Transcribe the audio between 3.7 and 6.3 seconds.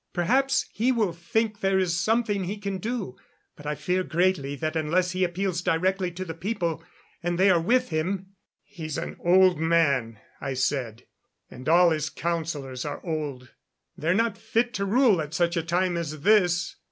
fear greatly that unless he appeals directly to